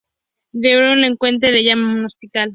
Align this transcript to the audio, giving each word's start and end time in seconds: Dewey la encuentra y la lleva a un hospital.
Dewey 0.51 0.99
la 0.99 1.05
encuentra 1.05 1.49
y 1.49 1.53
la 1.53 1.59
lleva 1.75 1.81
a 1.87 1.93
un 1.97 2.05
hospital. 2.05 2.49